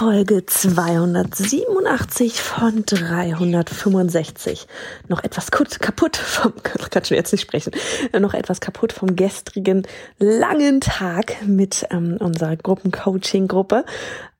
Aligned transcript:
Folge 0.00 0.46
287 0.46 2.40
von 2.40 2.84
365. 2.86 4.66
Noch 5.08 5.22
etwas 5.22 5.50
kaputt 5.50 6.16
vom, 6.16 6.54
kann 6.62 7.04
schon 7.04 7.18
jetzt 7.18 7.32
nicht 7.32 7.42
sprechen, 7.42 7.72
noch 8.18 8.32
etwas 8.32 8.62
kaputt 8.62 8.94
vom 8.94 9.14
gestrigen 9.14 9.86
langen 10.18 10.80
Tag 10.80 11.46
mit 11.46 11.86
ähm, 11.90 12.16
unserer 12.18 12.56
Gruppencoaching-Gruppe. 12.56 13.84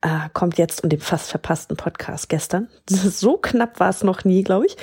Äh, 0.01 0.29
kommt 0.33 0.57
jetzt 0.57 0.83
und 0.83 0.91
dem 0.91 0.99
fast 0.99 1.29
verpassten 1.29 1.77
Podcast 1.77 2.27
gestern. 2.27 2.67
So 2.89 3.37
knapp 3.37 3.79
war 3.79 3.89
es 3.89 4.03
noch 4.03 4.23
nie, 4.23 4.41
glaube 4.41 4.65
ich. 4.65 4.77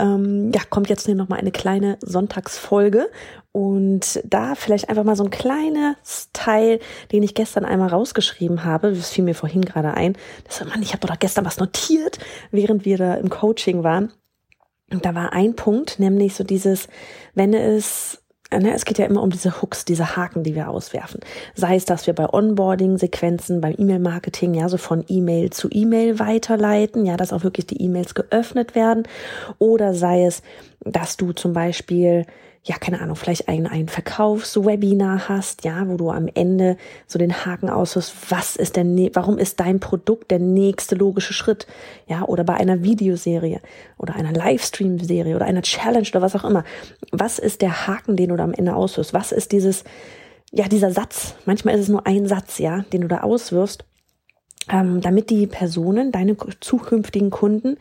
Ähm, 0.00 0.50
ja, 0.52 0.62
kommt 0.68 0.88
jetzt 0.88 1.06
noch 1.06 1.28
mal 1.28 1.38
eine 1.38 1.52
kleine 1.52 1.96
Sonntagsfolge 2.00 3.08
und 3.54 4.20
da 4.24 4.56
vielleicht 4.56 4.88
einfach 4.88 5.04
mal 5.04 5.14
so 5.14 5.22
ein 5.22 5.30
kleines 5.30 6.28
Teil, 6.32 6.80
den 7.12 7.22
ich 7.22 7.34
gestern 7.34 7.64
einmal 7.64 7.88
rausgeschrieben 7.90 8.64
habe, 8.64 8.92
das 8.92 9.10
fiel 9.10 9.22
mir 9.22 9.36
vorhin 9.36 9.62
gerade 9.62 9.94
ein. 9.94 10.16
Das 10.42 10.60
war, 10.60 10.66
Mann, 10.66 10.82
ich 10.82 10.92
habe 10.92 11.06
doch 11.06 11.16
gestern 11.20 11.44
was 11.44 11.58
notiert, 11.58 12.18
während 12.50 12.84
wir 12.84 12.98
da 12.98 13.14
im 13.14 13.30
Coaching 13.30 13.84
waren. 13.84 14.12
Und 14.90 15.04
da 15.06 15.14
war 15.14 15.32
ein 15.32 15.54
Punkt, 15.54 16.00
nämlich 16.00 16.34
so 16.34 16.42
dieses, 16.42 16.88
wenn 17.34 17.54
es 17.54 18.20
Ne, 18.52 18.72
es 18.72 18.84
geht 18.84 18.98
ja 18.98 19.06
immer 19.06 19.22
um 19.22 19.30
diese 19.30 19.60
Hooks, 19.62 19.84
diese 19.84 20.14
Haken, 20.16 20.44
die 20.44 20.54
wir 20.54 20.68
auswerfen. 20.68 21.20
Sei 21.54 21.74
es, 21.74 21.86
dass 21.86 22.06
wir 22.06 22.14
bei 22.14 22.28
Onboarding-Sequenzen, 22.28 23.60
beim 23.60 23.74
E-Mail-Marketing, 23.76 24.54
ja, 24.54 24.68
so 24.68 24.76
von 24.76 25.04
E-Mail 25.08 25.50
zu 25.50 25.68
E-Mail 25.72 26.20
weiterleiten, 26.20 27.04
ja, 27.04 27.16
dass 27.16 27.32
auch 27.32 27.42
wirklich 27.42 27.66
die 27.66 27.82
E-Mails 27.82 28.14
geöffnet 28.14 28.76
werden. 28.76 29.08
Oder 29.58 29.92
sei 29.94 30.24
es, 30.24 30.42
dass 30.84 31.16
du 31.16 31.32
zum 31.32 31.52
Beispiel 31.52 32.26
ja, 32.66 32.76
keine 32.78 33.00
Ahnung, 33.00 33.14
vielleicht 33.14 33.48
ein, 33.48 33.66
ein 33.66 33.88
Verkaufswebinar 33.88 35.28
hast, 35.28 35.64
ja, 35.64 35.86
wo 35.86 35.98
du 35.98 36.10
am 36.10 36.28
Ende 36.32 36.78
so 37.06 37.18
den 37.18 37.44
Haken 37.44 37.68
auswirfst, 37.68 38.14
was 38.30 38.56
ist 38.56 38.76
denn, 38.76 39.10
warum 39.12 39.36
ist 39.36 39.60
dein 39.60 39.80
Produkt 39.80 40.30
der 40.30 40.38
nächste 40.38 40.94
logische 40.94 41.34
Schritt, 41.34 41.66
ja, 42.06 42.22
oder 42.22 42.42
bei 42.42 42.54
einer 42.54 42.82
Videoserie 42.82 43.60
oder 43.98 44.14
einer 44.14 44.32
Livestream-Serie 44.32 45.36
oder 45.36 45.44
einer 45.44 45.60
Challenge 45.60 46.08
oder 46.08 46.22
was 46.22 46.34
auch 46.36 46.44
immer. 46.44 46.64
Was 47.12 47.38
ist 47.38 47.60
der 47.60 47.86
Haken, 47.86 48.16
den 48.16 48.30
du 48.30 48.36
da 48.36 48.44
am 48.44 48.54
Ende 48.54 48.74
auswirfst? 48.74 49.12
Was 49.12 49.30
ist 49.30 49.52
dieses, 49.52 49.84
ja, 50.50 50.66
dieser 50.66 50.90
Satz? 50.90 51.34
Manchmal 51.44 51.74
ist 51.74 51.82
es 51.82 51.88
nur 51.90 52.06
ein 52.06 52.26
Satz, 52.26 52.56
ja, 52.58 52.80
den 52.94 53.02
du 53.02 53.08
da 53.08 53.20
auswirfst, 53.20 53.84
ähm, 54.70 55.02
damit 55.02 55.28
die 55.28 55.46
Personen, 55.46 56.12
deine 56.12 56.34
zukünftigen 56.60 57.28
Kunden 57.28 57.76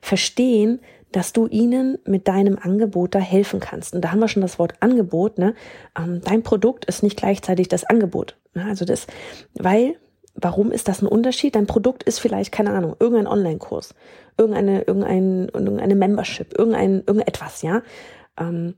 verstehen, 0.00 0.78
dass 1.12 1.32
du 1.32 1.46
ihnen 1.46 1.98
mit 2.04 2.28
deinem 2.28 2.58
Angebot 2.60 3.14
da 3.14 3.18
helfen 3.18 3.60
kannst. 3.60 3.94
Und 3.94 4.02
da 4.02 4.12
haben 4.12 4.20
wir 4.20 4.28
schon 4.28 4.42
das 4.42 4.58
Wort 4.58 4.74
Angebot. 4.80 5.38
Ne? 5.38 5.54
Ähm, 5.98 6.20
dein 6.24 6.42
Produkt 6.42 6.84
ist 6.84 7.02
nicht 7.02 7.16
gleichzeitig 7.16 7.68
das 7.68 7.84
Angebot. 7.84 8.36
Ne? 8.54 8.64
Also 8.66 8.84
das, 8.84 9.06
weil, 9.54 9.96
warum 10.34 10.70
ist 10.70 10.88
das 10.88 11.02
ein 11.02 11.06
Unterschied? 11.06 11.54
Dein 11.54 11.66
Produkt 11.66 12.02
ist 12.02 12.18
vielleicht, 12.18 12.52
keine 12.52 12.70
Ahnung, 12.70 12.96
irgendein 13.00 13.26
Online-Kurs, 13.26 13.94
irgendeine, 14.36 14.82
irgendein, 14.82 15.48
irgendeine 15.48 15.94
Membership, 15.94 16.58
irgendein, 16.58 17.02
irgendetwas, 17.06 17.62
ja. 17.62 17.82
Ähm, 18.38 18.74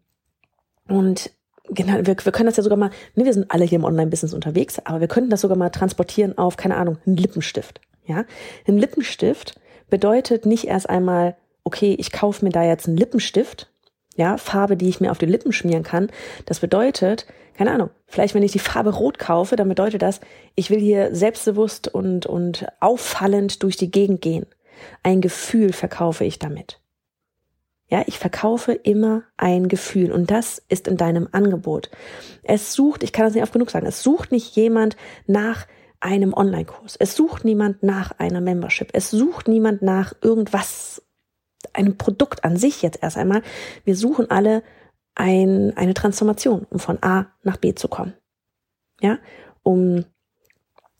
und 0.88 1.30
genau, 1.68 1.94
wir, 2.04 2.16
wir 2.16 2.32
können 2.32 2.46
das 2.46 2.56
ja 2.56 2.62
sogar 2.62 2.78
mal, 2.78 2.90
ne, 3.14 3.24
wir 3.24 3.32
sind 3.34 3.50
alle 3.50 3.64
hier 3.64 3.78
im 3.78 3.84
Online-Business 3.84 4.34
unterwegs, 4.34 4.80
aber 4.84 5.00
wir 5.00 5.08
könnten 5.08 5.30
das 5.30 5.40
sogar 5.40 5.56
mal 5.56 5.70
transportieren 5.70 6.38
auf, 6.38 6.56
keine 6.56 6.76
Ahnung, 6.76 6.98
einen 7.06 7.16
Lippenstift. 7.16 7.80
Ja, 8.06 8.24
ein 8.66 8.78
Lippenstift 8.78 9.60
bedeutet 9.88 10.46
nicht 10.46 10.64
erst 10.64 10.88
einmal 10.88 11.36
okay, 11.64 11.96
ich 11.98 12.12
kaufe 12.12 12.44
mir 12.44 12.50
da 12.50 12.64
jetzt 12.64 12.86
einen 12.86 12.96
Lippenstift, 12.96 13.70
ja, 14.16 14.36
Farbe, 14.36 14.76
die 14.76 14.88
ich 14.88 15.00
mir 15.00 15.10
auf 15.10 15.18
die 15.18 15.26
Lippen 15.26 15.52
schmieren 15.52 15.82
kann. 15.82 16.10
Das 16.46 16.60
bedeutet, 16.60 17.26
keine 17.54 17.70
Ahnung, 17.72 17.90
vielleicht 18.06 18.34
wenn 18.34 18.42
ich 18.42 18.52
die 18.52 18.58
Farbe 18.58 18.90
rot 18.90 19.18
kaufe, 19.18 19.56
dann 19.56 19.68
bedeutet 19.68 20.02
das, 20.02 20.20
ich 20.54 20.70
will 20.70 20.80
hier 20.80 21.14
selbstbewusst 21.14 21.88
und, 21.88 22.26
und 22.26 22.66
auffallend 22.80 23.62
durch 23.62 23.76
die 23.76 23.90
Gegend 23.90 24.20
gehen. 24.20 24.46
Ein 25.02 25.20
Gefühl 25.20 25.72
verkaufe 25.72 26.24
ich 26.24 26.38
damit. 26.38 26.80
Ja, 27.88 28.04
ich 28.06 28.18
verkaufe 28.18 28.72
immer 28.72 29.24
ein 29.36 29.68
Gefühl 29.68 30.12
und 30.12 30.30
das 30.30 30.62
ist 30.68 30.86
in 30.86 30.96
deinem 30.96 31.28
Angebot. 31.32 31.90
Es 32.44 32.72
sucht, 32.72 33.02
ich 33.02 33.12
kann 33.12 33.26
das 33.26 33.34
nicht 33.34 33.42
oft 33.42 33.52
genug 33.52 33.70
sagen, 33.70 33.86
es 33.86 34.02
sucht 34.02 34.30
nicht 34.30 34.54
jemand 34.54 34.96
nach 35.26 35.66
einem 35.98 36.32
Online-Kurs. 36.32 36.96
Es 36.96 37.14
sucht 37.14 37.44
niemand 37.44 37.82
nach 37.82 38.12
einer 38.18 38.40
Membership. 38.40 38.90
Es 38.92 39.10
sucht 39.10 39.48
niemand 39.48 39.82
nach 39.82 40.14
irgendwas 40.22 41.02
einem 41.72 41.96
Produkt 41.96 42.44
an 42.44 42.56
sich 42.56 42.82
jetzt 42.82 43.02
erst 43.02 43.16
einmal. 43.16 43.42
Wir 43.84 43.96
suchen 43.96 44.30
alle 44.30 44.62
ein, 45.14 45.76
eine 45.76 45.94
Transformation, 45.94 46.66
um 46.70 46.78
von 46.78 46.98
A 47.02 47.26
nach 47.42 47.56
B 47.56 47.74
zu 47.74 47.88
kommen. 47.88 48.14
Ja, 49.00 49.18
um, 49.62 50.04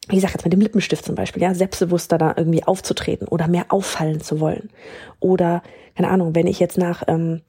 wie 0.09 0.17
gesagt, 0.17 0.35
jetzt 0.35 0.45
mit 0.45 0.53
dem 0.53 0.61
Lippenstift 0.61 1.05
zum 1.05 1.15
Beispiel, 1.15 1.43
ja, 1.43 1.55
selbstbewusster 1.55 2.19
da 2.19 2.35
irgendwie 2.37 2.65
aufzutreten 2.65 3.29
oder 3.29 3.49
mehr 3.49 3.67
auffallen 3.69 4.21
zu 4.21 4.41
wollen. 4.41 4.71
Oder, 5.21 5.63
keine 5.97 6.09
Ahnung, 6.09 6.35
wenn 6.35 6.47
ich 6.47 6.61
jetzt 6.61 6.79
nach, 6.79 7.03
ähm, 7.07 7.43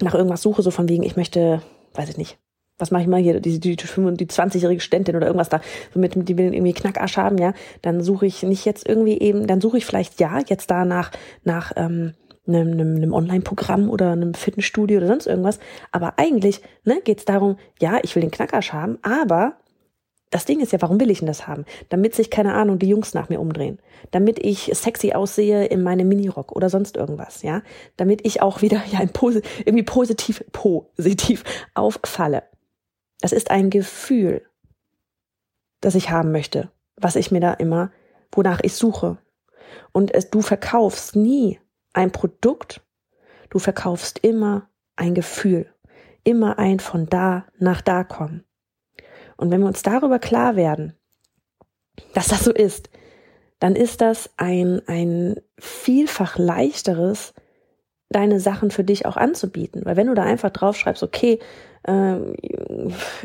nach 0.00 0.14
irgendwas 0.14 0.42
suche, 0.42 0.62
so 0.62 0.70
von 0.70 0.88
wegen, 0.88 1.02
ich 1.02 1.16
möchte, 1.16 1.62
weiß 1.94 2.10
ich 2.10 2.18
nicht, 2.18 2.38
was 2.78 2.90
mache 2.90 3.02
ich 3.02 3.08
mal 3.08 3.20
hier, 3.20 3.40
die, 3.40 3.60
die, 3.60 3.76
die 3.76 3.86
20-jährige 3.86 4.80
Studentin 4.80 5.16
oder 5.16 5.26
irgendwas 5.26 5.48
da, 5.48 5.60
mit, 5.94 6.14
die 6.28 6.36
will 6.36 6.52
irgendwie 6.52 6.72
Knackarsch 6.72 7.16
haben, 7.16 7.38
ja, 7.38 7.54
dann 7.80 8.02
suche 8.02 8.26
ich 8.26 8.42
nicht 8.42 8.64
jetzt 8.64 8.88
irgendwie 8.88 9.18
eben, 9.18 9.46
dann 9.46 9.60
suche 9.60 9.78
ich 9.78 9.86
vielleicht, 9.86 10.20
ja, 10.20 10.40
jetzt 10.46 10.70
da 10.70 10.84
nach, 10.84 11.12
nach, 11.44 11.72
ähm, 11.76 12.14
einem, 12.46 12.72
einem, 12.72 12.96
einem 12.96 13.14
Online-Programm 13.14 13.88
oder 13.88 14.12
einem 14.12 14.34
Fitnessstudio 14.34 14.98
oder 14.98 15.06
sonst 15.06 15.26
irgendwas. 15.26 15.58
Aber 15.90 16.18
eigentlich 16.18 16.60
ne, 16.84 17.00
geht 17.02 17.18
es 17.18 17.24
darum, 17.24 17.56
ja, 17.80 17.98
ich 18.02 18.14
will 18.14 18.22
den 18.22 18.30
Knackersch 18.30 18.72
haben, 18.72 18.98
aber 19.02 19.56
das 20.32 20.46
Ding 20.46 20.60
ist 20.60 20.72
ja, 20.72 20.80
warum 20.80 20.98
will 20.98 21.10
ich 21.10 21.18
denn 21.18 21.26
das 21.26 21.46
haben? 21.46 21.66
Damit 21.90 22.14
sich, 22.14 22.30
keine 22.30 22.54
Ahnung, 22.54 22.78
die 22.78 22.88
Jungs 22.88 23.12
nach 23.12 23.28
mir 23.28 23.38
umdrehen. 23.38 23.78
Damit 24.12 24.38
ich 24.38 24.70
sexy 24.72 25.12
aussehe 25.12 25.66
in 25.66 25.82
meinem 25.82 26.08
Minirock 26.08 26.52
oder 26.52 26.70
sonst 26.70 26.96
irgendwas, 26.96 27.42
ja? 27.42 27.62
Damit 27.98 28.26
ich 28.26 28.40
auch 28.40 28.62
wieder 28.62 28.82
ja 28.90 29.00
irgendwie 29.02 29.82
positiv, 29.82 30.42
positiv 30.52 31.44
auffalle. 31.74 32.44
Das 33.20 33.32
ist 33.32 33.50
ein 33.50 33.68
Gefühl, 33.68 34.42
das 35.82 35.94
ich 35.94 36.08
haben 36.08 36.32
möchte, 36.32 36.70
was 36.96 37.16
ich 37.16 37.30
mir 37.30 37.40
da 37.40 37.52
immer, 37.52 37.92
wonach 38.32 38.60
ich 38.62 38.72
suche. 38.72 39.18
Und 39.92 40.14
es, 40.14 40.30
du 40.30 40.40
verkaufst 40.40 41.14
nie 41.14 41.60
ein 41.92 42.12
Produkt, 42.12 42.80
du 43.50 43.58
verkaufst 43.58 44.18
immer 44.20 44.68
ein 44.96 45.14
Gefühl, 45.14 45.72
immer 46.24 46.58
ein 46.58 46.80
von 46.80 47.06
da 47.06 47.46
nach 47.58 47.80
da 47.80 48.04
kommen. 48.04 48.44
Und 49.36 49.50
wenn 49.50 49.60
wir 49.60 49.66
uns 49.66 49.82
darüber 49.82 50.18
klar 50.18 50.56
werden, 50.56 50.94
dass 52.14 52.28
das 52.28 52.44
so 52.44 52.52
ist, 52.52 52.90
dann 53.58 53.76
ist 53.76 54.00
das 54.00 54.30
ein, 54.36 54.82
ein 54.86 55.36
vielfach 55.58 56.36
leichteres, 56.38 57.34
deine 58.12 58.40
Sachen 58.40 58.70
für 58.70 58.84
dich 58.84 59.06
auch 59.06 59.16
anzubieten. 59.16 59.82
Weil 59.84 59.96
wenn 59.96 60.06
du 60.06 60.14
da 60.14 60.22
einfach 60.22 60.50
draufschreibst, 60.50 61.02
okay, 61.02 61.38
ähm, 61.86 62.34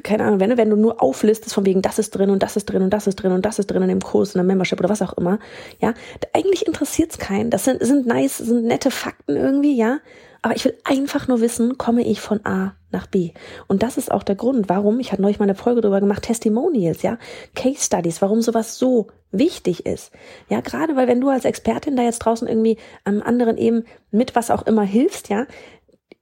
keine 0.04 0.24
Ahnung, 0.24 0.40
wenn, 0.40 0.58
wenn 0.58 0.70
du 0.70 0.76
nur 0.76 1.02
auflistest 1.02 1.54
von 1.54 1.66
wegen, 1.66 1.82
das 1.82 2.00
ist 2.00 2.12
drin 2.12 2.30
und 2.30 2.42
das 2.42 2.56
ist 2.56 2.66
drin 2.66 2.82
und 2.82 2.90
das 2.90 3.08
ist 3.08 3.18
drin 3.18 3.32
und 3.32 3.46
das 3.46 3.60
ist 3.60 3.68
drin 3.68 3.84
in 3.84 3.90
dem 3.90 4.02
Kurs, 4.02 4.34
in 4.34 4.40
der 4.40 4.46
Membership 4.46 4.80
oder 4.80 4.90
was 4.90 5.02
auch 5.02 5.14
immer, 5.14 5.40
ja, 5.80 5.94
eigentlich 6.34 6.66
interessiert 6.66 7.12
es 7.12 7.20
keinen. 7.20 7.52
Das 7.52 7.66
sind, 7.66 7.84
sind 7.84 8.08
nice, 8.08 8.38
sind 8.38 8.66
nette 8.66 8.90
Fakten 8.90 9.36
irgendwie, 9.36 9.76
ja. 9.76 10.00
Aber 10.42 10.56
ich 10.56 10.66
will 10.66 10.76
einfach 10.84 11.28
nur 11.28 11.42
wissen, 11.42 11.78
komme 11.78 12.04
ich 12.04 12.22
von 12.22 12.46
A 12.46 12.74
nach 12.92 13.08
B. 13.08 13.32
Und 13.68 13.84
das 13.84 13.98
ist 13.98 14.12
auch 14.12 14.24
der 14.24 14.36
Grund, 14.36 14.70
warum, 14.70 15.00
ich 15.00 15.12
hatte 15.12 15.22
neulich 15.22 15.40
mal 15.40 15.44
eine 15.46 15.56
Folge 15.56 15.82
drüber 15.82 16.00
gemacht, 16.00 16.24
Testimonials, 16.24 17.02
ja, 17.02 17.18
Case 17.56 17.84
Studies, 17.84 18.22
warum 18.22 18.42
sowas 18.42 18.78
so 18.78 19.08
wichtig 19.32 19.86
ist. 19.86 20.12
Ja, 20.50 20.62
gerade 20.62 20.96
weil 20.96 21.08
wenn 21.08 21.22
du 21.22 21.30
als 21.30 21.46
Expertin 21.46 21.96
da 21.96 22.04
jetzt 22.04 22.20
draußen 22.20 22.48
irgendwie 22.48 22.78
am 23.04 23.22
anderen 23.22 23.58
eben 23.58 23.84
mit 24.12 24.36
was 24.36 24.52
auch 24.52 24.66
immer 24.66 24.84
hilfst, 24.84 25.30
ja, 25.30 25.48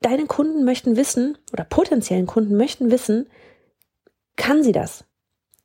deine 0.02 0.26
Kunden 0.26 0.64
möchten 0.64 0.98
wissen 0.98 1.38
oder 1.52 1.64
potenziellen 1.66 2.28
Kunden 2.28 2.56
möchten 2.56 2.92
wissen, 2.92 3.28
kann 4.36 4.64
sie 4.64 4.72
das? 4.72 5.06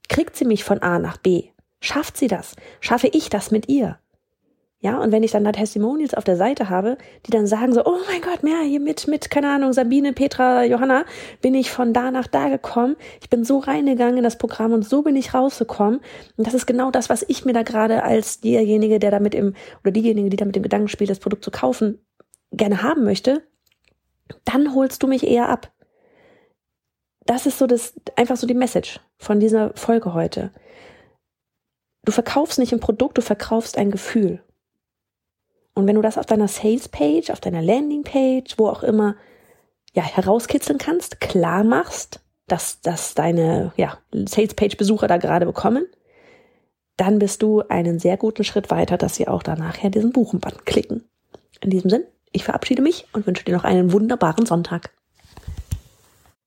Kriegt 0.09 0.37
sie 0.37 0.45
mich 0.45 0.65
von 0.65 0.83
A 0.83 0.99
nach 0.99 1.19
B? 1.19 1.51
Schafft 1.81 2.17
sie 2.17 2.27
das? 2.27 2.57
Schaffe 2.81 3.09
ich 3.09 3.31
das 3.31 3.51
mit 3.51 3.69
ihr? 3.69 4.00
Ja, 4.83 4.99
und 4.99 5.13
wenn 5.13 5.23
ich 5.23 5.31
dann 5.31 5.45
da 5.45 5.53
Testimonials 5.53 6.15
auf 6.15 6.25
der 6.25 6.37
Seite 6.37 6.71
habe, 6.71 6.97
die 7.27 7.31
dann 7.31 7.47
sagen 7.47 7.75
so, 7.75 7.85
oh 7.85 7.99
mein 8.09 8.23
Gott, 8.23 8.43
mehr 8.43 8.63
hier 8.63 8.81
mit, 8.81 9.07
mit, 9.09 9.31
keine 9.31 9.51
Ahnung, 9.51 9.75
Sabine, 9.75 10.15
Petra, 10.15 10.65
Johanna, 10.65 11.05
bin 11.43 11.55
ich 11.55 11.71
von 11.71 11.93
da 11.93 12.11
nach 12.11 12.27
da 12.27 12.49
gekommen. 12.49 12.97
Ich 13.21 13.29
bin 13.29 13.45
so 13.45 13.59
reingegangen 13.59 14.17
in 14.17 14.25
das 14.25 14.39
Programm 14.39 14.73
und 14.73 14.89
so 14.89 15.03
bin 15.03 15.17
ich 15.17 15.35
rausgekommen. 15.35 16.01
Und 16.39 16.47
das 16.47 16.55
ist 16.55 16.65
genau 16.65 16.91
das, 16.91 17.11
was 17.11 17.23
ich 17.29 17.45
mir 17.45 17.53
da 17.53 17.63
gerade 17.63 18.05
als 18.05 18.41
derjenige, 18.41 18.99
der 18.99 19.11
damit 19.11 19.35
im, 19.35 19.55
oder 19.83 19.93
diejenige, 19.93 20.31
die 20.31 20.39
da 20.39 20.47
mit 20.47 20.57
dem 20.57 20.63
Gedanken 20.63 20.89
spielt, 20.89 21.11
das 21.11 21.19
Produkt 21.19 21.45
zu 21.45 21.51
kaufen, 21.51 21.99
gerne 22.51 22.83
haben 22.83 23.05
möchte. 23.05 23.43
Dann 24.47 24.75
holst 24.75 25.03
du 25.03 25.09
mich 25.09 25.27
eher 25.27 25.51
ab. 25.51 25.71
Das 27.27 27.45
ist 27.45 27.59
so 27.59 27.67
das, 27.67 27.93
einfach 28.17 28.39
so 28.39 28.47
die 28.47 28.55
Message 28.55 28.99
von 29.19 29.41
dieser 29.41 29.75
Folge 29.75 30.15
heute. 30.15 30.53
Du 32.07 32.13
verkaufst 32.13 32.59
nicht 32.59 32.73
ein 32.73 32.81
Produkt, 32.81 33.19
du 33.19 33.23
verkaufst 33.23 33.77
ein 33.77 33.91
Gefühl. 33.91 34.43
Und 35.81 35.87
wenn 35.87 35.97
du 35.97 36.03
das 36.03 36.19
auf 36.19 36.27
deiner 36.27 36.47
Sales-Page, 36.47 37.31
auf 37.31 37.41
deiner 37.41 37.63
Landing-Page, 37.63 38.59
wo 38.59 38.69
auch 38.69 38.83
immer, 38.83 39.17
ja, 39.95 40.03
herauskitzeln 40.03 40.79
kannst, 40.79 41.21
klar 41.21 41.65
machst, 41.65 42.21
dass, 42.47 42.83
dass 42.83 43.15
deine, 43.15 43.73
ja, 43.77 43.97
Sales-Page-Besucher 44.13 45.09
da 45.09 45.17
gerade 45.17 45.47
bekommen, 45.47 45.87
dann 46.99 47.19
bist 47.19 47.41
du 47.41 47.63
einen 47.63 47.99
sehr 47.99 48.19
guten 48.19 48.45
Schritt 48.45 48.71
weiter, 48.71 48.99
dass 48.99 49.15
sie 49.15 49.27
auch 49.27 49.43
danach 49.43 49.79
ja 49.79 49.89
diesen 49.89 50.13
Buchen-Button 50.13 50.67
klicken. 50.67 51.09
In 51.63 51.71
diesem 51.71 51.89
Sinn, 51.89 52.05
ich 52.31 52.45
verabschiede 52.45 52.83
mich 52.83 53.07
und 53.15 53.27
wünsche 53.27 53.45
dir 53.45 53.55
noch 53.55 53.65
einen 53.65 53.91
wunderbaren 53.91 54.45
Sonntag. 54.45 54.91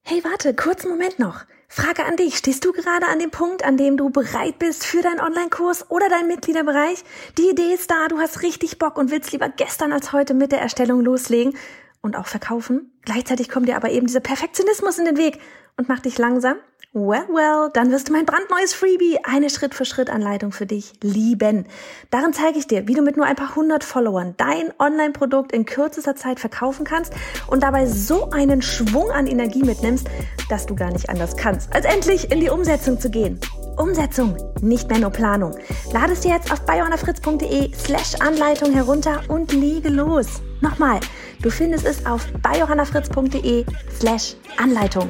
Hey, 0.06 0.22
warte, 0.26 0.54
kurzen 0.54 0.90
Moment 0.90 1.18
noch. 1.18 1.46
Frage 1.70 2.04
an 2.04 2.18
dich. 2.18 2.36
Stehst 2.36 2.66
du 2.66 2.74
gerade 2.74 3.08
an 3.08 3.20
dem 3.20 3.32
Punkt, 3.32 3.64
an 3.64 3.78
dem 3.78 3.96
du 3.96 4.10
bereit 4.10 4.60
bist 4.60 4.86
für 4.86 5.02
deinen 5.02 5.22
Online-Kurs 5.22 5.90
oder 5.90 6.10
deinen 6.10 6.28
Mitgliederbereich? 6.28 7.06
Die 7.38 7.50
Idee 7.50 7.74
ist 7.74 7.90
da, 7.90 8.10
du 8.10 8.20
hast 8.20 8.42
richtig 8.42 8.80
Bock 8.80 8.98
und 8.98 9.12
willst 9.12 9.32
lieber 9.32 9.48
gestern 9.48 9.94
als 9.94 10.12
heute 10.12 10.34
mit 10.34 10.52
der 10.52 10.60
Erstellung 10.60 11.00
loslegen 11.00 11.56
und 12.04 12.16
auch 12.16 12.28
verkaufen. 12.28 12.92
Gleichzeitig 13.02 13.50
kommt 13.50 13.68
dir 13.68 13.76
aber 13.76 13.90
eben 13.90 14.06
dieser 14.06 14.20
Perfektionismus 14.20 15.00
in 15.00 15.06
den 15.06 15.18
Weg 15.18 15.40
und 15.78 15.90
macht 15.90 16.06
dich 16.06 16.20
langsam 16.20 16.58
Well, 16.96 17.26
well, 17.28 17.72
dann 17.74 17.90
wirst 17.90 18.10
du 18.10 18.14
mein 18.14 18.28
brandneues 18.28 18.76
Freebie, 18.76 19.18
eine 19.24 19.50
Schritt-für-Schritt-Anleitung 19.50 20.52
für 20.52 20.68
dich 20.68 20.94
lieben. 21.02 21.66
Darin 22.12 22.34
zeige 22.34 22.60
ich 22.60 22.68
dir, 22.68 22.88
wie 22.88 22.94
du 22.94 23.02
mit 23.02 23.18
nur 23.18 23.26
ein 23.26 23.36
paar 23.36 23.56
hundert 23.56 23.84
Followern 23.84 24.36
dein 24.38 24.72
Online-Produkt 24.78 25.54
in 25.54 25.66
kürzester 25.66 26.16
Zeit 26.16 26.40
verkaufen 26.40 26.86
kannst 26.86 27.12
und 27.48 27.64
dabei 27.64 27.88
so 27.88 28.30
einen 28.30 28.62
Schwung 28.62 29.10
an 29.10 29.26
Energie 29.26 29.64
mitnimmst, 29.64 30.08
dass 30.50 30.68
du 30.68 30.76
gar 30.76 30.92
nicht 30.92 31.10
anders 31.10 31.36
kannst, 31.36 31.74
als 31.74 31.86
endlich 31.86 32.32
in 32.32 32.42
die 32.42 32.50
Umsetzung 32.50 33.00
zu 33.00 33.10
gehen. 33.10 33.40
Umsetzung, 33.76 34.38
nicht 34.62 34.88
mehr 34.92 35.00
nur 35.00 35.10
Planung. 35.10 35.58
Lade 35.92 36.14
es 36.14 36.20
dir 36.20 36.34
jetzt 36.34 36.52
auf 36.52 36.64
biohannafritz.de 36.64 37.74
slash 37.74 38.14
Anleitung 38.20 38.72
herunter 38.72 39.24
und 39.30 39.52
lege 39.52 39.90
los. 39.90 40.44
Nochmal, 40.62 41.00
du 41.44 41.52
findest 41.52 41.86
es 41.86 42.06
auf 42.06 42.26
biohannafritz.de 42.42 43.66
slash 44.00 44.36
Anleitung. 44.58 45.08